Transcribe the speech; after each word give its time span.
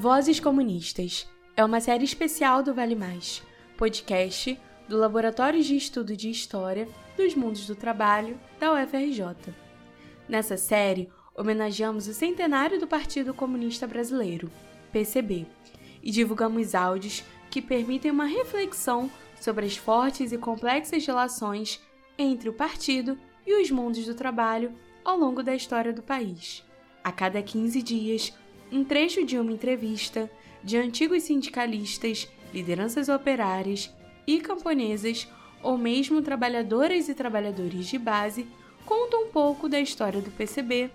Vozes 0.00 0.38
Comunistas 0.38 1.28
é 1.56 1.64
uma 1.64 1.80
série 1.80 2.04
especial 2.04 2.62
do 2.62 2.72
Vale 2.72 2.94
Mais, 2.94 3.42
podcast 3.76 4.56
do 4.88 4.96
Laboratório 4.96 5.60
de 5.60 5.74
Estudo 5.74 6.16
de 6.16 6.30
História 6.30 6.88
dos 7.16 7.34
Mundos 7.34 7.66
do 7.66 7.74
Trabalho 7.74 8.38
da 8.60 8.72
UFRJ. 8.72 9.52
Nessa 10.28 10.56
série, 10.56 11.10
homenageamos 11.34 12.06
o 12.06 12.14
centenário 12.14 12.78
do 12.78 12.86
Partido 12.86 13.34
Comunista 13.34 13.88
Brasileiro, 13.88 14.52
PCB, 14.92 15.48
e 16.00 16.12
divulgamos 16.12 16.76
áudios 16.76 17.24
que 17.50 17.60
permitem 17.60 18.12
uma 18.12 18.26
reflexão 18.26 19.10
sobre 19.40 19.66
as 19.66 19.76
fortes 19.76 20.30
e 20.30 20.38
complexas 20.38 21.04
relações 21.04 21.82
entre 22.16 22.48
o 22.48 22.54
partido 22.54 23.18
e 23.44 23.60
os 23.60 23.68
mundos 23.68 24.06
do 24.06 24.14
trabalho 24.14 24.72
ao 25.04 25.18
longo 25.18 25.42
da 25.42 25.56
história 25.56 25.92
do 25.92 26.04
país. 26.04 26.64
A 27.02 27.10
cada 27.10 27.42
15 27.42 27.82
dias, 27.82 28.32
um 28.70 28.84
trecho 28.84 29.24
de 29.24 29.38
uma 29.38 29.52
entrevista 29.52 30.30
de 30.62 30.76
antigos 30.76 31.24
sindicalistas, 31.24 32.28
lideranças 32.52 33.08
operárias 33.08 33.90
e 34.26 34.40
camponesas, 34.40 35.28
ou 35.62 35.76
mesmo 35.76 36.22
trabalhadoras 36.22 37.08
e 37.08 37.14
trabalhadores 37.14 37.86
de 37.86 37.98
base, 37.98 38.46
conta 38.84 39.16
um 39.16 39.28
pouco 39.28 39.68
da 39.68 39.80
história 39.80 40.20
do 40.20 40.30
PCB 40.30 40.90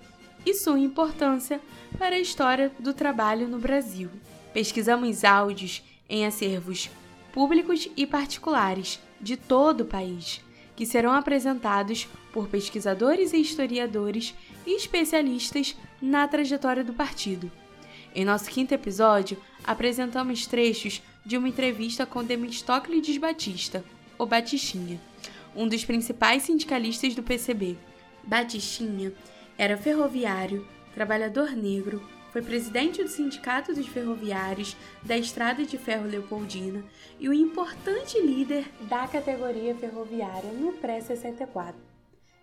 e 0.46 0.54
sua 0.54 0.80
importância 0.80 1.60
para 1.98 2.16
a 2.16 2.20
história 2.20 2.72
do 2.80 2.94
trabalho 2.94 3.48
no 3.48 3.60
Brasil. 3.60 4.10
Pesquisamos 4.54 5.24
áudios 5.24 5.84
em 6.10 6.26
acervos 6.26 6.90
públicos 7.32 7.90
e 7.98 8.06
particulares 8.06 9.00
de 9.20 9.36
todo 9.36 9.82
o 9.82 9.86
país, 9.86 10.42
que 10.76 10.86
serão 10.86 11.12
apresentados 11.12 12.08
por 12.32 12.48
pesquisadores 12.48 13.34
e 13.34 13.38
historiadores 13.38 14.36
e 14.66 14.76
especialistas 14.76 15.76
na 16.02 16.28
trajetória 16.28 16.84
do 16.84 16.94
partido. 16.94 17.52
Em 18.16 18.24
nosso 18.24 18.48
quinto 18.50 18.74
episódio, 18.74 19.42
apresentamos 19.64 20.46
trechos 20.46 21.02
de 21.26 21.36
uma 21.36 21.50
entrevista 21.50 22.06
com 22.06 22.24
Demistocles 22.24 23.18
Batista, 23.18 23.84
ou 24.20 24.28
Batistinha, 24.28 25.02
um 25.56 25.68
dos 25.68 25.84
principais 25.84 26.44
sindicalistas 26.44 27.16
do 27.16 27.24
PCB. 27.24 27.76
Batistinha 28.24 29.12
era 29.58 29.78
ferroviário, 29.78 30.68
trabalhador 30.94 31.52
negro, 31.52 32.08
foi 32.32 32.44
presidente 32.44 33.04
do 33.04 33.10
Sindicato 33.10 33.74
dos 33.74 33.88
Ferroviários 33.88 34.76
da 35.02 35.18
Estrada 35.18 35.64
de 35.66 35.78
Ferro 35.78 36.08
Leopoldina 36.08 36.84
e 37.20 37.28
um 37.28 37.34
importante 37.34 38.20
líder 38.20 38.66
da 38.82 39.08
categoria 39.08 39.76
ferroviária 39.76 40.52
no 40.52 40.74
pré-64. 40.74 41.76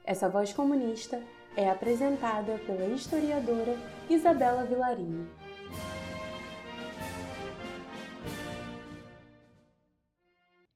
Essa 0.05 0.29
voz 0.29 0.53
comunista 0.53 1.21
é 1.57 1.69
apresentada 1.69 2.59
pela 2.67 2.87
historiadora 2.87 3.77
Isabela 4.09 4.65
Vilarinho. 4.65 5.29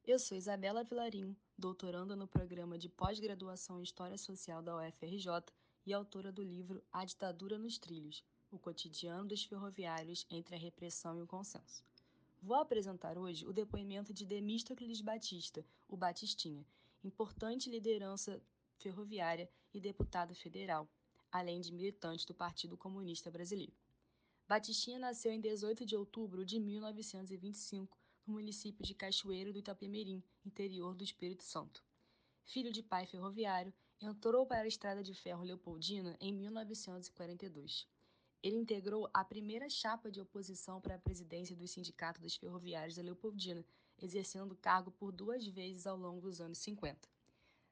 Eu 0.07 0.19
sou 0.19 0.37
Isabela 0.37 0.83
Vilarinho, 0.83 1.35
doutoranda 1.57 2.15
no 2.15 2.27
programa 2.27 2.77
de 2.77 2.87
pós-graduação 2.87 3.79
em 3.79 3.83
História 3.83 4.17
Social 4.17 4.61
da 4.61 4.77
UFRJ 4.77 5.27
e 5.85 5.93
autora 5.93 6.31
do 6.31 6.41
livro 6.41 6.81
A 6.91 7.03
Ditadura 7.03 7.57
nos 7.57 7.77
Trilhos, 7.77 8.23
o 8.51 8.57
cotidiano 8.57 9.27
dos 9.27 9.43
ferroviários 9.43 10.25
entre 10.29 10.55
a 10.55 10.57
repressão 10.57 11.17
e 11.17 11.21
o 11.21 11.27
consenso. 11.27 11.83
Vou 12.41 12.55
apresentar 12.55 13.17
hoje 13.17 13.45
o 13.45 13.51
depoimento 13.51 14.13
de 14.13 14.25
Demístocles 14.25 15.01
Batista, 15.01 15.65
o 15.89 15.97
Batistinha, 15.97 16.65
importante 17.03 17.69
liderança 17.69 18.41
ferroviária 18.77 19.49
e 19.73 19.81
deputado 19.81 20.33
federal, 20.35 20.87
além 21.31 21.59
de 21.59 21.73
militante 21.73 22.25
do 22.25 22.33
Partido 22.33 22.77
Comunista 22.77 23.29
Brasileiro. 23.29 23.73
Batistinha 24.47 24.99
nasceu 24.99 25.31
em 25.31 25.41
18 25.41 25.83
de 25.83 25.95
outubro 25.95 26.45
de 26.45 26.59
1925 26.59 27.97
no 28.27 28.35
município 28.35 28.85
de 28.85 28.93
Cachoeiro 28.93 29.51
do 29.51 29.57
Itapemirim, 29.57 30.23
interior 30.45 30.93
do 30.93 31.03
Espírito 31.03 31.43
Santo. 31.43 31.83
Filho 32.43 32.71
de 32.71 32.83
pai 32.83 33.07
ferroviário, 33.07 33.73
entrou 33.99 34.45
para 34.45 34.61
a 34.61 34.67
Estrada 34.67 35.01
de 35.01 35.15
Ferro 35.15 35.43
Leopoldina 35.43 36.15
em 36.21 36.31
1942. 36.31 37.87
Ele 38.43 38.57
integrou 38.57 39.09
a 39.11 39.25
primeira 39.25 39.67
chapa 39.67 40.11
de 40.11 40.21
oposição 40.21 40.79
para 40.79 40.93
a 40.93 40.99
presidência 40.99 41.55
do 41.55 41.67
Sindicato 41.67 42.21
dos 42.21 42.35
Ferroviários 42.35 42.97
da 42.97 43.01
Leopoldina, 43.01 43.65
exercendo 43.99 44.51
o 44.51 44.57
cargo 44.57 44.91
por 44.91 45.11
duas 45.11 45.47
vezes 45.47 45.87
ao 45.87 45.97
longo 45.97 46.21
dos 46.21 46.39
anos 46.39 46.59
50. 46.59 47.09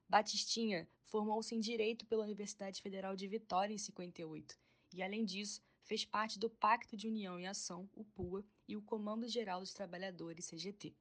Batistinha 0.10 0.88
formou-se 1.06 1.54
em 1.54 1.60
Direito 1.60 2.04
pela 2.08 2.24
Universidade 2.24 2.82
Federal 2.82 3.16
de 3.16 3.28
Vitória 3.28 3.76
em 3.76 3.78
58 3.78 4.58
e, 4.92 5.04
além 5.04 5.24
disso, 5.24 5.62
fez 5.84 6.06
parte 6.06 6.40
do 6.40 6.50
Pacto 6.50 6.96
de 6.96 7.08
União 7.08 7.40
e 7.40 7.46
Ação, 7.46 7.90
o 7.94 8.04
PUA, 8.04 8.44
e 8.68 8.76
o 8.76 8.82
Comando 8.82 9.28
Geral 9.28 9.60
dos 9.60 9.74
Trabalhadores, 9.74 10.48
CGT. 10.48 10.96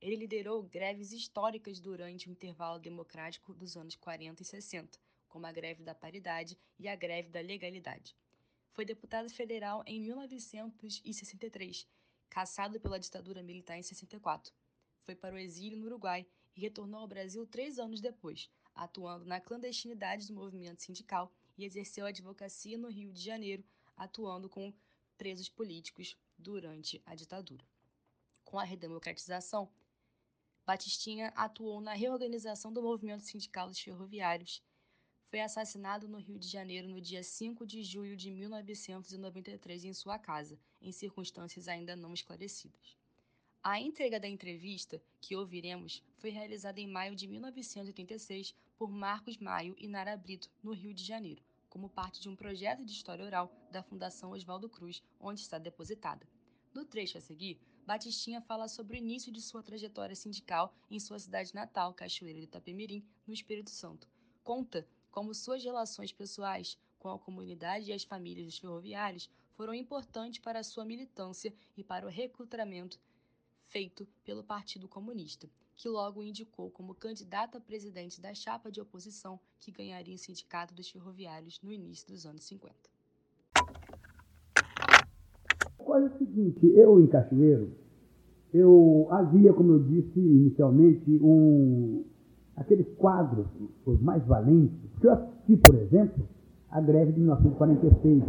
Ele 0.00 0.16
liderou 0.16 0.62
greves 0.62 1.12
históricas 1.12 1.80
durante 1.80 2.28
o 2.28 2.30
intervalo 2.30 2.78
democrático 2.78 3.54
dos 3.54 3.76
anos 3.76 3.96
40 3.96 4.42
e 4.42 4.44
60, 4.44 4.98
como 5.28 5.46
a 5.46 5.52
greve 5.52 5.82
da 5.82 5.94
paridade 5.94 6.58
e 6.78 6.86
a 6.86 6.94
greve 6.94 7.30
da 7.30 7.40
legalidade. 7.40 8.14
Foi 8.72 8.84
deputado 8.84 9.28
federal 9.28 9.82
em 9.86 10.00
1963, 10.00 11.88
caçado 12.28 12.78
pela 12.78 13.00
ditadura 13.00 13.42
militar 13.42 13.76
em 13.76 13.82
64. 13.82 14.54
Foi 15.02 15.16
para 15.16 15.34
o 15.34 15.38
exílio 15.38 15.78
no 15.78 15.86
Uruguai 15.86 16.26
e 16.54 16.60
retornou 16.60 17.00
ao 17.00 17.08
Brasil 17.08 17.44
três 17.46 17.78
anos 17.78 18.00
depois, 18.00 18.48
atuando 18.74 19.24
na 19.24 19.40
clandestinidade 19.40 20.28
do 20.28 20.34
movimento 20.34 20.82
sindical 20.82 21.32
e 21.56 21.64
exerceu 21.64 22.06
advocacia 22.06 22.78
no 22.78 22.88
Rio 22.88 23.12
de 23.12 23.20
Janeiro, 23.20 23.64
atuando 23.98 24.48
com 24.48 24.72
presos 25.18 25.50
políticos 25.50 26.16
durante 26.38 27.02
a 27.04 27.14
ditadura. 27.14 27.64
Com 28.44 28.58
a 28.58 28.64
redemocratização, 28.64 29.68
Batistinha 30.64 31.28
atuou 31.34 31.80
na 31.80 31.92
reorganização 31.92 32.72
do 32.72 32.82
movimento 32.82 33.24
sindical 33.24 33.68
dos 33.68 33.80
ferroviários 33.80 34.62
foi 35.28 35.40
assassinado 35.40 36.08
no 36.08 36.18
Rio 36.18 36.38
de 36.38 36.48
Janeiro 36.48 36.88
no 36.88 37.02
dia 37.02 37.22
5 37.22 37.66
de 37.66 37.82
julho 37.82 38.16
de 38.16 38.30
1993 38.30 39.84
em 39.84 39.92
sua 39.92 40.18
casa, 40.18 40.58
em 40.80 40.90
circunstâncias 40.90 41.68
ainda 41.68 41.94
não 41.94 42.14
esclarecidas. 42.14 42.96
A 43.62 43.78
entrega 43.78 44.18
da 44.18 44.26
entrevista, 44.26 45.02
que 45.20 45.36
ouviremos, 45.36 46.02
foi 46.16 46.30
realizada 46.30 46.80
em 46.80 46.86
maio 46.86 47.14
de 47.14 47.26
1986 47.26 48.54
por 48.78 48.90
Marcos 48.90 49.36
Maio 49.36 49.74
e 49.76 49.86
Nara 49.86 50.16
Brito, 50.16 50.50
no 50.62 50.72
Rio 50.72 50.94
de 50.94 51.04
Janeiro, 51.04 51.42
como 51.78 51.88
parte 51.88 52.20
de 52.20 52.28
um 52.28 52.34
projeto 52.34 52.84
de 52.84 52.90
história 52.90 53.24
oral 53.24 53.52
da 53.70 53.84
Fundação 53.84 54.32
Oswaldo 54.32 54.68
Cruz, 54.68 55.00
onde 55.20 55.40
está 55.40 55.60
depositada. 55.60 56.26
No 56.74 56.84
trecho 56.84 57.16
a 57.16 57.20
seguir, 57.20 57.56
Batistinha 57.86 58.40
fala 58.40 58.66
sobre 58.66 58.96
o 58.96 58.98
início 58.98 59.30
de 59.30 59.40
sua 59.40 59.62
trajetória 59.62 60.16
sindical 60.16 60.74
em 60.90 60.98
sua 60.98 61.20
cidade 61.20 61.54
natal, 61.54 61.94
Cachoeira 61.94 62.40
de 62.40 62.46
Itapemirim, 62.46 63.06
no 63.24 63.32
Espírito 63.32 63.70
Santo. 63.70 64.08
Conta 64.42 64.88
como 65.08 65.32
suas 65.32 65.62
relações 65.62 66.10
pessoais 66.10 66.76
com 66.98 67.10
a 67.10 67.18
comunidade 67.18 67.90
e 67.90 67.92
as 67.92 68.02
famílias 68.02 68.46
dos 68.46 68.58
ferroviários 68.58 69.30
foram 69.52 69.72
importantes 69.72 70.40
para 70.40 70.64
sua 70.64 70.84
militância 70.84 71.54
e 71.76 71.84
para 71.84 72.04
o 72.04 72.10
recrutamento 72.10 72.98
feito 73.68 74.04
pelo 74.24 74.42
Partido 74.42 74.88
Comunista, 74.88 75.48
que 75.78 75.88
logo 75.88 76.24
indicou 76.24 76.70
como 76.72 76.92
candidato 76.92 77.56
a 77.56 77.60
presidente 77.60 78.20
da 78.20 78.34
chapa 78.34 78.68
de 78.70 78.80
oposição 78.80 79.38
que 79.60 79.70
ganharia 79.70 80.16
o 80.16 80.18
Sindicato 80.18 80.74
dos 80.74 80.90
Ferroviários 80.90 81.60
no 81.62 81.72
início 81.72 82.08
dos 82.08 82.26
anos 82.26 82.42
50. 82.44 82.74
Olha 85.78 86.06
o 86.06 86.18
seguinte, 86.18 86.66
eu 86.66 87.00
em 87.00 87.06
Cachoeiro, 87.06 87.70
eu 88.52 89.06
havia, 89.10 89.52
como 89.52 89.72
eu 89.72 89.84
disse 89.84 90.18
inicialmente, 90.18 91.08
um, 91.22 92.04
aqueles 92.56 92.88
quadros, 92.96 93.46
os 93.86 94.00
mais 94.00 94.24
valentes, 94.26 94.76
que 95.00 95.06
eu 95.06 95.12
assisti, 95.12 95.56
por 95.58 95.76
exemplo, 95.76 96.28
a 96.70 96.80
greve 96.80 97.12
de 97.12 97.20
1946. 97.20 98.24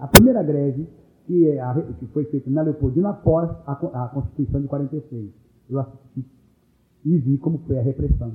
A 0.00 0.08
primeira 0.08 0.42
greve 0.42 0.88
que, 1.26 1.48
é 1.48 1.60
que 1.98 2.06
foi 2.06 2.24
feita 2.24 2.48
na 2.48 2.62
Leopoldina 2.62 3.10
após 3.10 3.50
a, 3.66 3.72
a, 3.72 4.08
Constituição 4.08 4.62
de 4.62 4.68
46. 4.68 5.30
Eu 5.68 5.80
assisti 5.80 6.37
e 7.14 7.18
vi 7.18 7.38
como 7.38 7.58
foi 7.66 7.78
a 7.78 7.82
repressão. 7.82 8.32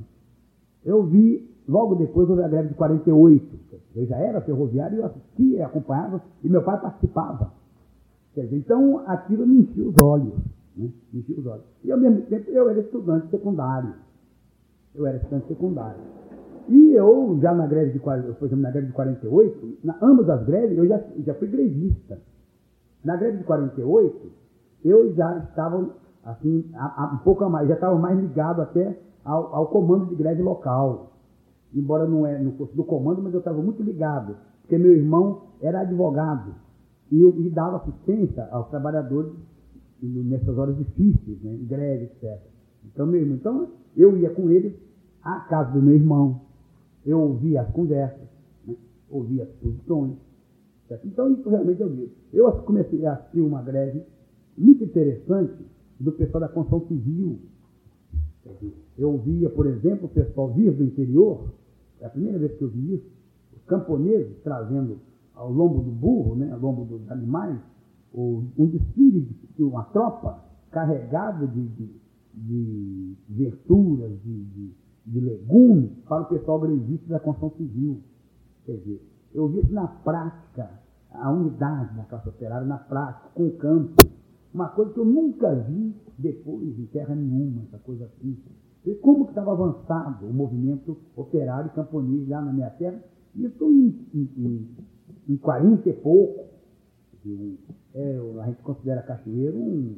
Eu 0.84 1.04
vi, 1.04 1.48
logo 1.68 1.94
depois, 1.94 2.28
houve 2.28 2.42
a 2.42 2.48
greve 2.48 2.68
de 2.68 2.74
48. 2.74 3.58
Eu 3.96 4.06
já 4.06 4.16
era 4.16 4.40
ferroviário, 4.40 4.98
eu 4.98 5.06
assistia, 5.06 5.66
acompanhava, 5.66 6.22
e 6.42 6.48
meu 6.48 6.62
pai 6.62 6.80
participava. 6.80 7.52
Quer 8.34 8.44
dizer, 8.44 8.56
então 8.56 9.02
aquilo 9.06 9.46
me 9.46 9.60
enchia 9.60 9.88
os 9.88 9.94
olhos. 10.02 10.34
Né? 10.76 10.90
Me 11.12 11.20
enchia 11.20 11.38
os 11.38 11.46
olhos. 11.46 11.64
E 11.84 11.92
ao 11.92 11.98
mesmo 11.98 12.22
tempo 12.22 12.50
eu 12.50 12.68
era 12.68 12.80
estudante 12.80 13.28
secundário 13.30 13.94
eu 14.94 15.06
era 15.06 15.16
estudante 15.16 15.48
secundário. 15.48 16.00
E 16.68 16.92
eu, 16.92 17.38
já 17.42 17.52
na 17.52 17.66
greve 17.66 17.92
de, 17.92 17.98
por 17.98 18.14
exemplo, 18.14 18.62
na 18.62 18.70
greve 18.70 18.86
de 18.86 18.92
48, 18.92 19.78
na, 19.84 19.98
ambas 20.00 20.30
as 20.30 20.46
greves, 20.46 20.78
eu 20.78 20.86
já, 20.86 21.02
já 21.18 21.34
fui 21.34 21.48
grevista. 21.48 22.18
Na 23.04 23.16
greve 23.16 23.38
de 23.38 23.44
48, 23.44 24.30
eu 24.84 25.12
já 25.14 25.38
estava, 25.38 25.90
assim, 26.24 26.70
a, 26.74 27.04
a, 27.04 27.14
um 27.14 27.18
pouco 27.18 27.44
a 27.44 27.48
mais, 27.48 27.68
já 27.68 27.74
estava 27.74 27.98
mais 27.98 28.18
ligado 28.18 28.62
até 28.62 28.98
ao, 29.24 29.54
ao, 29.54 29.66
comando 29.68 30.06
de 30.06 30.14
greve 30.14 30.42
local. 30.42 31.12
Embora 31.74 32.06
não 32.06 32.26
é 32.26 32.38
no 32.38 32.52
curso 32.52 32.74
do 32.74 32.84
comando, 32.84 33.22
mas 33.22 33.32
eu 33.32 33.40
estava 33.40 33.60
muito 33.60 33.82
ligado, 33.82 34.36
porque 34.62 34.78
meu 34.78 34.92
irmão 34.92 35.42
era 35.60 35.80
advogado. 35.80 36.54
e, 37.10 37.20
e 37.22 37.50
dava 37.50 37.76
assistência 37.78 38.48
aos 38.50 38.68
trabalhadores 38.68 39.32
nessas 40.02 40.56
horas 40.58 40.76
difíceis, 40.76 41.42
né, 41.42 41.56
greve, 41.62 42.04
etc. 42.04 42.38
Então, 42.84 43.06
meu 43.06 43.20
irmão, 43.20 43.36
então, 43.36 43.68
eu 43.96 44.16
ia 44.18 44.30
com 44.30 44.50
ele 44.50 44.78
à 45.22 45.40
casa 45.40 45.72
do 45.72 45.82
meu 45.82 45.94
irmão, 45.94 46.42
eu 47.06 47.20
ouvia 47.20 47.62
as 47.62 47.70
conversas, 47.70 48.28
né, 48.66 48.74
ouvia 49.10 49.44
as 49.44 49.50
posições. 49.50 50.16
Então, 51.04 51.32
isso 51.32 51.48
realmente 51.48 51.80
eu 51.80 51.88
vi. 51.88 52.12
Eu 52.32 52.52
comecei 52.62 53.04
a 53.06 53.14
assistir 53.14 53.40
uma 53.40 53.62
greve 53.62 54.02
muito 54.56 54.84
interessante 54.84 55.64
do 55.98 56.12
pessoal 56.12 56.40
da 56.40 56.48
construção 56.48 56.88
civil. 56.88 57.38
Eu 58.98 59.12
ouvia, 59.12 59.48
por 59.50 59.66
exemplo, 59.66 60.06
o 60.06 60.08
pessoal 60.08 60.52
vir 60.52 60.72
do 60.72 60.84
interior, 60.84 61.48
é 62.00 62.06
a 62.06 62.10
primeira 62.10 62.38
vez 62.38 62.56
que 62.56 62.62
eu 62.62 62.68
vi 62.68 62.94
isso, 62.94 63.06
os 63.56 63.62
camponeses 63.64 64.36
trazendo 64.42 64.98
ao 65.34 65.50
lombo 65.50 65.82
do 65.82 65.90
burro, 65.90 66.36
né, 66.36 66.52
ao 66.52 66.60
lombo 66.60 66.84
dos 66.84 67.10
animais, 67.10 67.58
um 68.14 68.66
desfile 68.66 69.28
de 69.56 69.62
uma 69.62 69.82
tropa 69.84 70.44
carregada 70.70 71.46
de, 71.46 71.66
de, 71.66 71.90
de 72.34 73.16
verduras, 73.28 74.12
de, 74.22 74.44
de, 74.44 74.74
de, 75.06 75.20
legumes 75.20 75.90
para 76.08 76.22
o 76.22 76.26
pessoal 76.26 76.60
grevista 76.60 77.08
da 77.08 77.18
construção 77.18 77.56
civil. 77.56 78.00
Quer 78.64 78.76
dizer, 78.78 79.00
eu 79.34 79.48
vi 79.48 79.60
isso 79.60 79.72
na 79.72 79.88
prática, 79.88 80.70
a 81.10 81.32
unidade 81.32 81.96
da 81.96 82.04
classe 82.04 82.28
operária 82.28 82.66
na 82.66 82.78
prática, 82.78 83.28
com 83.34 83.46
o 83.46 83.56
campo. 83.56 84.02
Uma 84.54 84.68
coisa 84.68 84.92
que 84.92 85.00
eu 85.00 85.04
nunca 85.04 85.52
vi 85.52 85.92
depois 86.16 86.78
em 86.78 86.86
terra 86.86 87.14
nenhuma, 87.14 87.62
essa 87.64 87.78
coisa 87.78 88.04
assim. 88.04 88.38
E 88.86 88.94
como 88.96 89.24
que 89.24 89.32
estava 89.32 89.52
avançado 89.52 90.26
o 90.26 90.32
movimento 90.32 90.96
operário 91.16 91.72
camponês 91.72 92.28
lá 92.28 92.40
na 92.40 92.52
minha 92.52 92.70
terra, 92.70 93.02
isso 93.34 93.64
em, 93.64 94.06
em, 94.14 94.30
em, 94.38 94.68
em 95.28 95.36
40 95.36 95.88
e 95.88 95.92
pouco. 95.94 96.44
É, 97.94 98.18
a 98.40 98.46
gente 98.46 98.62
considera 98.62 99.02
Cachoeiro 99.02 99.56
um, 99.56 99.96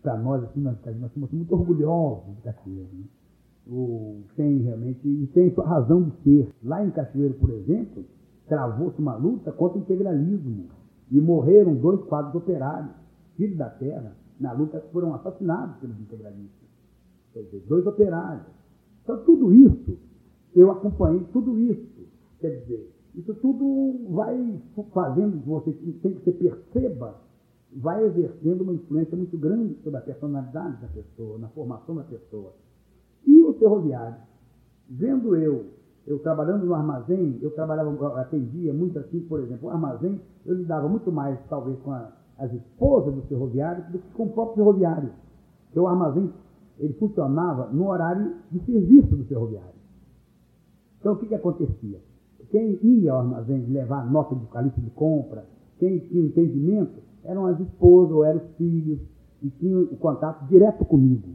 para 0.00 0.16
nós, 0.16 0.44
assim, 0.44 0.60
nós, 0.60 0.76
nós 0.98 1.12
somos 1.12 1.30
muito 1.32 1.52
orgulhosos 1.52 2.34
de 2.36 2.42
Cachoeiro. 2.42 2.88
Né? 2.94 3.04
Tem 4.36 4.58
realmente, 4.58 5.06
e 5.06 5.26
tem 5.34 5.52
sua 5.52 5.66
razão 5.66 6.04
de 6.04 6.22
ser. 6.22 6.54
Lá 6.62 6.84
em 6.84 6.90
Cachoeiro, 6.92 7.34
por 7.34 7.50
exemplo, 7.50 8.04
travou-se 8.46 8.98
uma 9.00 9.16
luta 9.16 9.50
contra 9.50 9.78
o 9.78 9.82
integralismo 9.82 10.66
e 11.10 11.20
morreram 11.20 11.74
dois 11.74 12.00
quadros 12.04 12.34
operários, 12.36 12.92
filhos 13.36 13.56
da 13.56 13.70
terra, 13.70 14.16
na 14.40 14.52
luta 14.52 14.80
foram 14.92 15.14
assassinados 15.14 15.76
pelos 15.76 15.98
integralistas. 16.00 16.68
Quer 17.32 17.42
dizer, 17.42 17.64
dois 17.68 17.86
operários. 17.86 18.46
Então, 19.02 19.22
tudo 19.24 19.52
isso, 19.54 19.98
eu 20.54 20.70
acompanhei 20.70 21.24
tudo 21.32 21.58
isso. 21.58 22.06
Quer 22.40 22.60
dizer, 22.60 22.92
isso 23.14 23.34
tudo 23.34 24.12
vai 24.14 24.60
fazendo 24.92 25.42
você, 25.44 25.72
tem 25.72 26.14
que 26.14 26.24
você 26.24 26.32
perceba, 26.32 27.14
vai 27.74 28.04
exercendo 28.04 28.62
uma 28.62 28.74
influência 28.74 29.16
muito 29.16 29.38
grande 29.38 29.74
sobre 29.82 29.98
a 29.98 30.02
personalidade 30.02 30.80
da 30.80 30.88
pessoa, 30.88 31.38
na 31.38 31.48
formação 31.48 31.94
da 31.94 32.04
pessoa. 32.04 32.52
E 33.26 33.42
o 33.42 33.54
ferroviário, 33.54 34.16
vendo 34.88 35.34
eu, 35.36 35.66
eu 36.06 36.18
trabalhando 36.18 36.66
no 36.66 36.74
armazém, 36.74 37.38
eu 37.40 37.50
trabalhava, 37.50 38.20
atendia 38.20 38.72
muito 38.72 38.98
assim, 38.98 39.20
por 39.20 39.40
exemplo, 39.40 39.68
o 39.68 39.70
armazém, 39.70 40.20
eu 40.44 40.54
lidava 40.54 40.88
muito 40.88 41.10
mais, 41.10 41.38
talvez, 41.48 41.78
com 41.80 41.92
a, 41.92 42.12
as 42.38 42.52
esposas 42.52 43.14
do 43.14 43.22
ferroviário 43.22 43.84
do 43.90 43.98
que 43.98 44.10
com 44.12 44.24
o 44.24 44.30
próprio 44.30 44.56
ferroviário. 44.56 45.10
Porque 45.66 45.80
o 45.80 45.86
armazém, 45.86 46.30
ele 46.78 46.92
funcionava 46.94 47.68
no 47.72 47.88
horário 47.88 48.36
de 48.50 48.60
serviço 48.64 49.16
do 49.16 49.24
ferroviário. 49.24 49.76
Então, 51.00 51.14
o 51.14 51.16
que, 51.16 51.26
que 51.26 51.34
acontecia? 51.34 52.00
Quem 52.50 52.78
ia 52.82 53.12
ao 53.12 53.20
armazém 53.20 53.66
levar 53.66 54.10
nota 54.10 54.34
de 54.34 54.46
calice 54.46 54.80
de 54.80 54.90
compra, 54.90 55.46
quem 55.78 55.98
tinha 55.98 56.24
entendimento, 56.24 57.00
eram 57.24 57.46
as 57.46 57.58
esposas 57.58 58.12
ou 58.12 58.24
eram 58.24 58.38
os 58.38 58.56
filhos, 58.56 59.00
e 59.42 59.50
tinham 59.50 59.82
o 59.82 59.96
contato 59.96 60.46
direto 60.46 60.84
comigo. 60.84 61.34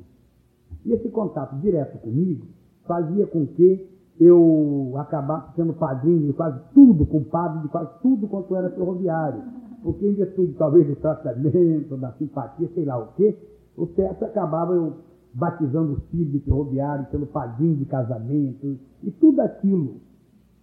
E 0.85 0.93
esse 0.93 1.09
contato 1.09 1.55
direto 1.59 1.97
comigo 1.99 2.47
fazia 2.85 3.27
com 3.27 3.45
que 3.45 3.87
eu 4.19 4.93
acabasse 4.97 5.55
sendo 5.55 5.73
padrinho 5.73 6.27
de 6.27 6.33
quase 6.33 6.59
tudo, 6.73 7.05
compadre 7.05 7.61
de 7.61 7.67
quase 7.69 7.91
tudo 8.01 8.27
quanto 8.27 8.55
era 8.55 8.69
ferroviário. 8.69 9.43
Porque 9.83 10.07
em 10.07 10.13
virtude 10.13 10.53
talvez 10.53 10.87
do 10.87 10.95
tratamento, 10.95 11.97
da 11.97 12.11
simpatia, 12.13 12.69
sei 12.73 12.85
lá 12.85 12.97
o 12.97 13.13
quê, 13.13 13.35
o 13.75 13.87
certo 13.87 14.25
acabava 14.25 14.73
eu 14.73 14.93
batizando 15.33 15.93
os 15.93 16.03
filhos 16.09 16.31
de 16.31 16.39
ferroviário, 16.39 17.07
sendo 17.09 17.25
padrinho 17.25 17.77
de 17.77 17.85
casamento, 17.85 18.77
e 19.01 19.11
tudo 19.11 19.39
aquilo 19.41 20.01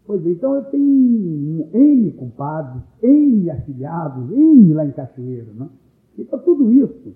Pois 0.08 0.24
é, 0.24 0.30
então 0.30 0.54
eu 0.54 0.64
tenho 0.64 1.68
N 1.70 2.12
compadres, 2.12 2.82
N 3.02 3.50
afiliados, 3.50 4.30
N 4.30 4.72
lá 4.72 4.86
em 4.86 4.92
Cachoeiro. 4.92 5.52
Né? 5.52 5.68
Então 6.16 6.38
tudo 6.38 6.72
isso, 6.72 7.14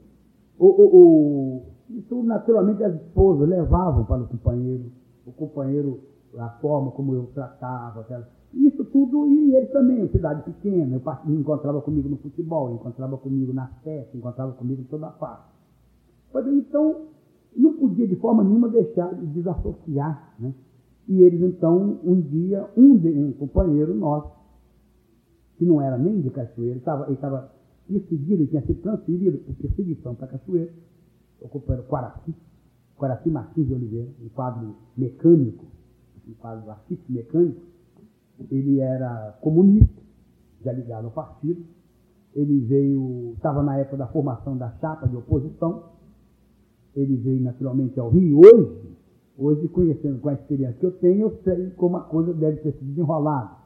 o, 0.58 0.66
o, 0.66 0.96
o, 0.96 1.62
isso 1.88 2.22
naturalmente 2.22 2.84
as 2.84 2.94
esposas 2.94 3.48
levavam 3.48 4.04
para 4.04 4.22
o 4.22 4.28
companheiro, 4.28 4.92
o 5.26 5.32
companheiro, 5.32 6.00
a 6.36 6.50
forma 6.60 6.90
como 6.90 7.14
eu 7.14 7.30
tratava, 7.32 8.02
aquela, 8.02 8.28
isso 8.54 8.84
tudo, 8.84 9.26
e 9.28 9.54
ele 9.54 9.66
também, 9.66 10.08
cidade 10.08 10.42
pequena, 10.42 11.00
eu 11.26 11.34
encontrava 11.34 11.80
comigo 11.80 12.08
no 12.08 12.16
futebol, 12.18 12.74
encontrava 12.74 13.16
comigo 13.16 13.52
na 13.52 13.68
festa, 13.82 14.16
encontrava 14.16 14.52
comigo 14.52 14.82
em 14.82 14.84
toda 14.84 15.06
a 15.06 15.10
parte. 15.10 15.52
Então, 16.34 17.06
não 17.56 17.74
podia 17.74 18.06
de 18.06 18.16
forma 18.16 18.44
nenhuma 18.44 18.68
deixar 18.68 19.14
de 19.14 19.26
desassociar, 19.26 20.34
né? 20.38 20.54
E 21.08 21.20
eles 21.20 21.42
então, 21.42 21.98
um 22.04 22.20
dia, 22.20 22.68
um, 22.76 22.96
de, 22.96 23.08
um 23.08 23.32
companheiro 23.32 23.94
nosso, 23.94 24.30
que 25.56 25.64
não 25.64 25.80
era 25.80 25.98
nem 25.98 26.20
de 26.20 26.30
Cachoeira, 26.30 26.78
estava, 26.78 27.04
ele 27.06 27.14
estava 27.14 27.52
perseguido, 27.86 28.42
ele 28.42 28.46
tinha 28.46 28.62
sido 28.62 28.80
transferido 28.80 29.38
por 29.38 29.54
perseguição 29.56 30.14
para 30.14 30.28
Cachoeira, 30.28 30.72
o 31.40 31.48
companheiro 31.48 31.88
Quaraci, 31.88 32.34
Quaraci 32.96 33.30
Martins 33.30 33.66
de 33.66 33.74
Oliveira, 33.74 34.08
um 34.22 34.28
quadro 34.28 34.76
mecânico, 34.96 35.66
um 36.28 36.34
quadro 36.34 36.70
artístico 36.70 37.12
mecânico, 37.12 37.60
ele 38.50 38.80
era 38.80 39.38
comunista, 39.40 40.02
já 40.64 40.72
ligado 40.72 41.06
ao 41.06 41.10
partido, 41.10 41.64
ele 42.34 42.60
veio, 42.60 43.32
estava 43.36 43.62
na 43.62 43.78
época 43.78 43.96
da 43.98 44.06
formação 44.06 44.56
da 44.56 44.70
chapa 44.80 45.06
de 45.06 45.16
oposição, 45.16 45.90
ele 46.94 47.16
veio 47.16 47.42
naturalmente 47.42 47.98
ao 47.98 48.10
Rio 48.10 48.40
hoje, 48.40 48.92
Hoje, 49.36 49.66
conhecendo 49.68 50.20
com 50.20 50.28
a 50.28 50.34
experiência 50.34 50.78
que 50.78 50.86
eu 50.86 50.92
tenho, 50.92 51.22
eu 51.22 51.40
sei 51.42 51.70
como 51.70 51.96
a 51.96 52.02
coisa 52.02 52.34
deve 52.34 52.58
ter 52.58 52.72
se 52.72 52.84
desenrolado. 52.84 53.56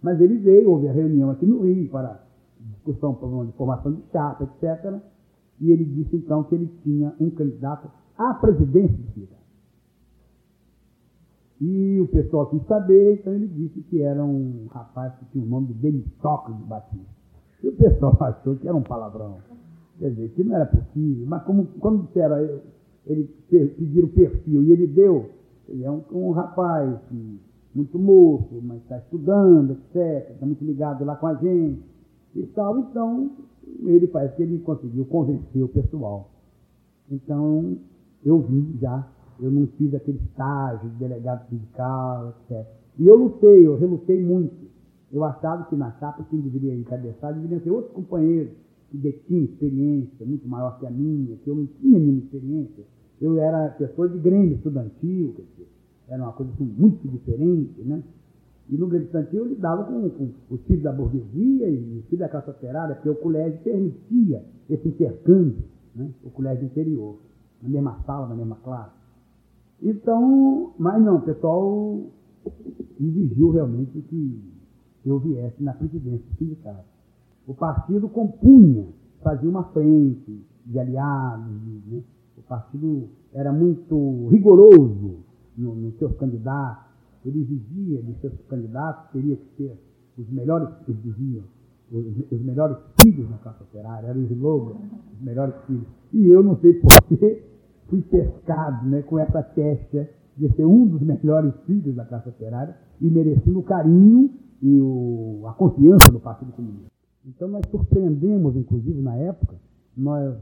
Mas 0.00 0.20
ele 0.20 0.38
veio, 0.38 0.70
houve 0.70 0.88
a 0.88 0.92
reunião 0.92 1.30
aqui 1.30 1.44
no 1.44 1.62
Rio 1.62 1.90
para 1.90 2.24
discussão 2.58 3.18
de 3.44 3.52
formação 3.52 3.92
de 3.92 4.02
chapa, 4.12 4.44
etc. 4.44 5.00
E 5.60 5.70
ele 5.70 5.84
disse 5.84 6.16
então 6.16 6.44
que 6.44 6.54
ele 6.54 6.72
tinha 6.82 7.14
um 7.20 7.30
candidato 7.30 7.90
à 8.16 8.34
presidência 8.34 8.96
de 8.96 9.12
cidade. 9.12 9.36
E 11.60 11.85
o 12.06 12.08
pessoal 12.08 12.46
quis 12.46 12.64
saber, 12.66 13.14
então 13.20 13.34
ele 13.34 13.46
disse 13.48 13.80
que 13.82 14.00
era 14.00 14.24
um 14.24 14.66
rapaz 14.70 15.12
que 15.18 15.24
tinha 15.26 15.44
o 15.44 15.48
nome 15.48 15.68
de 15.68 15.74
Demistócrates 15.74 16.64
Batista. 16.66 17.16
E 17.62 17.68
o 17.68 17.72
pessoal 17.72 18.16
achou 18.22 18.56
que 18.56 18.66
era 18.66 18.76
um 18.76 18.82
palavrão. 18.82 19.36
Quer 19.98 20.10
dizer, 20.10 20.30
que 20.30 20.44
não 20.44 20.56
era 20.56 20.66
possível. 20.66 21.26
Mas 21.26 21.42
como, 21.44 21.66
quando 21.80 22.06
disseram, 22.06 22.60
ele 23.06 23.24
pediram 23.48 24.08
o 24.08 24.12
perfil 24.12 24.62
e 24.62 24.72
ele 24.72 24.86
deu. 24.86 25.30
Ele 25.68 25.84
é 25.84 25.90
um, 25.90 26.02
um 26.12 26.30
rapaz 26.30 26.98
que, 27.08 27.40
muito 27.74 27.98
moço, 27.98 28.60
mas 28.62 28.78
está 28.82 28.98
estudando, 28.98 29.72
etc., 29.72 30.30
está 30.30 30.46
muito 30.46 30.64
ligado 30.64 31.04
lá 31.04 31.16
com 31.16 31.26
a 31.26 31.34
gente 31.34 31.82
e 32.34 32.46
tal. 32.48 32.78
Então, 32.78 33.30
ele 33.84 34.06
parece 34.06 34.36
que 34.36 34.42
ele 34.42 34.58
conseguiu 34.60 35.04
convencer 35.06 35.62
o 35.62 35.68
pessoal. 35.68 36.30
Então, 37.10 37.76
eu 38.24 38.40
vi 38.40 38.76
já, 38.80 39.06
eu 39.40 39.50
não 39.50 39.66
fiz 39.78 39.94
aquele 39.94 40.18
estágio 40.18 40.88
de 40.90 40.96
delegado 40.96 41.48
sindical, 41.48 42.34
etc. 42.50 42.66
E 42.98 43.06
eu 43.06 43.16
lutei, 43.16 43.66
eu 43.66 43.76
relutei 43.76 44.22
muito. 44.22 44.54
Eu 45.12 45.24
achava 45.24 45.64
que 45.64 45.76
na 45.76 45.92
chapa 45.92 46.26
quem 46.30 46.40
deveria 46.40 46.74
encabeçar 46.74 47.34
deveria 47.34 47.60
ser 47.60 47.70
outros 47.70 47.92
companheiros 47.92 48.52
que 48.90 48.96
detinham 48.96 49.44
experiência 49.44 50.24
muito 50.26 50.48
maior 50.48 50.78
que 50.78 50.86
a 50.86 50.90
minha, 50.90 51.36
que 51.36 51.48
eu 51.48 51.54
não 51.54 51.66
tinha 51.66 51.98
nenhuma 51.98 52.18
experiência 52.18 52.84
eu 53.20 53.38
era 53.40 53.70
pessoa 53.70 54.08
de 54.08 54.18
Grêmio 54.18 54.56
estudantil, 54.56 55.32
quer 55.34 55.42
dizer, 55.42 55.68
era 56.08 56.22
uma 56.22 56.32
coisa 56.32 56.52
assim, 56.52 56.64
muito 56.64 57.08
diferente, 57.08 57.80
né? 57.82 58.02
E 58.68 58.76
no 58.76 58.86
Grêmio 58.88 59.06
estudantil 59.06 59.40
eu 59.40 59.46
lidava 59.46 59.84
com, 59.84 60.08
com 60.10 60.30
os 60.50 60.60
filhos 60.62 60.82
da 60.82 60.92
burguesia 60.92 61.68
e 61.68 61.98
os 61.98 62.04
filhos 62.06 62.20
da 62.20 62.28
classe 62.28 62.50
operária, 62.50 62.94
porque 62.94 63.08
o 63.08 63.14
colégio 63.14 63.58
permitia 63.60 64.44
esse 64.68 64.88
intercâmbio, 64.88 65.64
né? 65.94 66.10
o 66.24 66.30
colégio 66.30 66.64
interior, 66.64 67.18
na 67.62 67.68
mesma 67.68 67.98
sala, 68.04 68.28
na 68.28 68.34
mesma 68.34 68.56
classe. 68.56 68.94
Então, 69.82 70.72
mas 70.78 71.02
não, 71.02 71.16
o 71.16 71.22
pessoal 71.22 72.00
exigiu 73.00 73.50
realmente 73.50 74.00
que 74.02 74.42
eu 75.04 75.18
viesse 75.18 75.62
na 75.62 75.72
presidência 75.74 76.24
do 76.30 76.36
sindicato. 76.38 76.84
O 77.46 77.54
partido 77.54 78.08
compunha, 78.08 78.86
fazia 79.22 79.48
uma 79.48 79.64
frente 79.64 80.44
de 80.64 80.78
aliados, 80.78 81.52
né? 81.86 82.02
partido 82.48 83.08
era 83.32 83.52
muito 83.52 84.28
rigoroso 84.28 85.18
nos 85.56 85.76
no 85.76 85.92
seus 85.98 86.14
candidatos, 86.16 86.84
ele 87.24 87.40
exigia 87.40 88.02
dos 88.02 88.16
seus 88.20 88.34
candidatos, 88.48 89.10
teria 89.10 89.36
que 89.36 89.56
ser 89.56 89.78
os 90.16 90.28
melhores 90.30 90.68
eles 90.88 91.02
diziam, 91.02 91.44
os, 91.90 92.04
os 92.30 92.40
melhores 92.40 92.76
filhos 93.00 93.28
na 93.28 93.36
classe 93.38 93.62
operária, 93.62 94.08
era 94.08 94.18
o 94.18 94.22
slogan, 94.22 94.76
os 95.12 95.20
melhores 95.20 95.54
filhos. 95.66 95.86
E 96.12 96.26
eu 96.26 96.42
não 96.42 96.56
sei 96.60 96.74
porquê, 96.74 97.42
fui 97.88 98.02
pescado 98.02 98.88
né, 98.88 99.02
com 99.02 99.18
essa 99.18 99.42
testa 99.42 100.08
de 100.36 100.52
ser 100.54 100.66
um 100.66 100.86
dos 100.86 101.00
melhores 101.00 101.54
filhos 101.66 101.94
da 101.94 102.04
classe 102.04 102.28
operária 102.28 102.76
e 103.00 103.08
merecendo 103.08 103.58
o 103.58 103.62
carinho 103.62 104.30
e 104.62 104.80
o, 104.80 105.42
a 105.46 105.52
confiança 105.52 106.10
do 106.10 106.20
Partido 106.20 106.52
Comunista. 106.52 106.90
Então 107.24 107.48
nós 107.48 107.62
surpreendemos, 107.70 108.56
inclusive 108.56 109.00
na 109.00 109.16
época, 109.16 109.56
nós, 109.96 110.36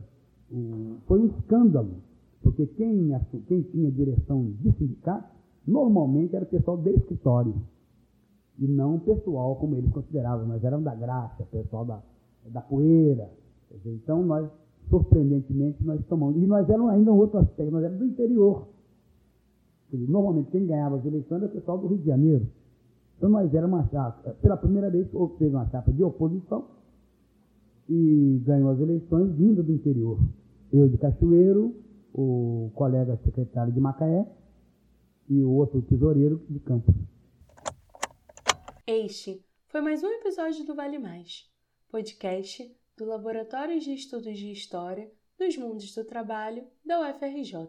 o, 0.50 0.96
foi 1.06 1.20
um 1.20 1.26
escândalo, 1.26 1.96
porque 2.42 2.66
quem, 2.66 3.10
quem 3.46 3.62
tinha 3.62 3.90
direção 3.90 4.52
de 4.60 4.72
sindicato 4.72 5.28
normalmente 5.66 6.36
era 6.36 6.44
o 6.44 6.48
pessoal 6.48 6.76
de 6.76 6.90
escritório 6.90 7.54
e 8.58 8.66
não 8.66 8.96
o 8.96 9.00
pessoal 9.00 9.56
como 9.56 9.76
eles 9.76 9.90
consideravam. 9.90 10.46
Nós 10.46 10.62
éramos 10.62 10.84
da 10.84 10.94
graça, 10.94 11.44
pessoal 11.44 11.84
da, 11.84 12.02
da 12.46 12.60
poeira. 12.60 13.30
Então 13.84 14.22
nós, 14.22 14.48
surpreendentemente, 14.88 15.82
nós 15.84 16.04
tomamos. 16.06 16.36
E 16.36 16.46
nós 16.46 16.68
éramos 16.68 16.90
ainda 16.90 17.12
um 17.12 17.18
outro 17.18 17.38
aspecto, 17.38 17.70
nós 17.70 17.84
éramos 17.84 18.00
do 18.00 18.06
interior. 18.06 18.68
Dizer, 19.90 20.10
normalmente 20.10 20.50
quem 20.50 20.66
ganhava 20.66 20.96
as 20.96 21.04
eleições 21.04 21.42
era 21.42 21.46
o 21.46 21.54
pessoal 21.54 21.78
do 21.78 21.86
Rio 21.86 21.98
de 21.98 22.06
Janeiro. 22.06 22.46
Então 23.16 23.28
nós 23.28 23.52
éramos 23.54 23.78
uma 23.78 23.88
chapa, 23.88 24.30
pela 24.42 24.56
primeira 24.56 24.90
vez 24.90 25.08
fez 25.38 25.52
uma 25.52 25.66
chapa 25.68 25.92
de 25.92 26.02
oposição 26.02 26.66
e 27.88 28.40
ganhou 28.44 28.70
as 28.70 28.80
eleições 28.80 29.32
vindo 29.34 29.62
do 29.62 29.72
interior. 29.72 30.18
Eu 30.72 30.88
de 30.88 30.98
Cachoeiro, 30.98 31.74
o 32.12 32.70
colega 32.74 33.16
secretário 33.24 33.72
de 33.72 33.80
Macaé 33.80 34.26
e 35.28 35.42
o 35.42 35.50
outro 35.50 35.80
tesoureiro 35.82 36.40
de 36.48 36.58
Campos. 36.60 36.94
Este 38.86 39.42
foi 39.68 39.80
mais 39.80 40.02
um 40.02 40.08
episódio 40.08 40.64
do 40.66 40.74
Vale 40.74 40.98
Mais, 40.98 41.48
podcast 41.90 42.62
do 42.96 43.04
Laboratório 43.04 43.80
de 43.80 43.92
Estudos 43.92 44.38
de 44.38 44.52
História 44.52 45.10
dos 45.36 45.56
Mundos 45.56 45.92
do 45.94 46.04
Trabalho 46.04 46.68
da 46.84 47.00
UFRJ. 47.00 47.68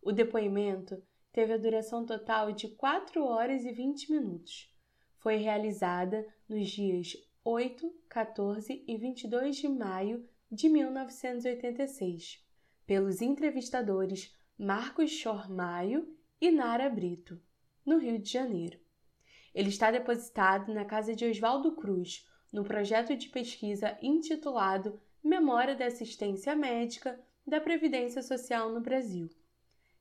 O 0.00 0.12
depoimento 0.12 1.02
teve 1.32 1.52
a 1.52 1.58
duração 1.58 2.06
total 2.06 2.52
de 2.52 2.68
4 2.68 3.24
horas 3.24 3.64
e 3.64 3.72
20 3.72 4.12
minutos. 4.12 4.72
Foi 5.16 5.36
realizada 5.36 6.24
nos 6.48 6.68
dias 6.68 7.16
8, 7.44 7.92
14 8.08 8.84
e 8.86 8.96
22 8.96 9.56
de 9.56 9.68
maio 9.68 10.28
de 10.50 10.68
1986, 10.68 12.46
pelos 12.86 13.20
entrevistadores 13.20 14.32
Marcos 14.56 15.10
Chormaio 15.10 16.16
e 16.40 16.52
Nara 16.52 16.88
Brito, 16.88 17.40
no 17.84 17.98
Rio 17.98 18.20
de 18.20 18.30
Janeiro. 18.30 18.78
Ele 19.52 19.68
está 19.68 19.90
depositado 19.90 20.72
na 20.72 20.84
casa 20.84 21.14
de 21.16 21.24
Oswaldo 21.24 21.74
Cruz, 21.74 22.27
no 22.52 22.64
projeto 22.64 23.16
de 23.16 23.28
pesquisa 23.28 23.96
intitulado 24.00 25.00
Memória 25.22 25.74
da 25.74 25.86
Assistência 25.86 26.54
Médica 26.56 27.20
da 27.46 27.60
Previdência 27.60 28.22
Social 28.22 28.70
no 28.70 28.80
Brasil. 28.80 29.28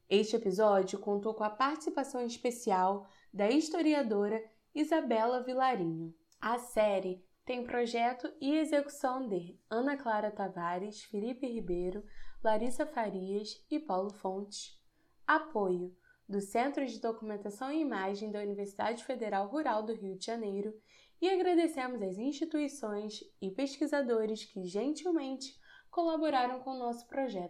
Este 0.09 0.35
episódio 0.35 0.99
contou 0.99 1.33
com 1.33 1.43
a 1.43 1.49
participação 1.49 2.25
especial 2.25 3.09
da 3.33 3.49
historiadora 3.49 4.41
Isabela 4.73 5.43
Vilarinho. 5.43 6.13
A 6.39 6.57
série 6.57 7.25
tem 7.43 7.63
projeto 7.63 8.31
e 8.39 8.55
execução 8.55 9.27
de 9.27 9.59
Ana 9.69 9.97
Clara 9.97 10.31
Tavares, 10.31 11.03
Felipe 11.03 11.47
Ribeiro, 11.47 12.03
Larissa 12.43 12.85
Farias 12.85 13.65
e 13.69 13.79
Paulo 13.79 14.11
Fontes. 14.11 14.79
Apoio 15.25 15.95
do 16.27 16.41
Centro 16.41 16.85
de 16.85 16.99
Documentação 16.99 17.71
e 17.71 17.81
Imagem 17.81 18.31
da 18.31 18.39
Universidade 18.39 19.03
Federal 19.03 19.47
Rural 19.47 19.83
do 19.83 19.93
Rio 19.93 20.17
de 20.17 20.25
Janeiro 20.25 20.73
e 21.21 21.29
agradecemos 21.29 22.01
às 22.01 22.17
instituições 22.17 23.23
e 23.41 23.51
pesquisadores 23.51 24.45
que 24.45 24.65
gentilmente 24.65 25.59
colaboraram 25.89 26.59
com 26.59 26.71
o 26.71 26.79
nosso 26.79 27.07
projeto. 27.07 27.45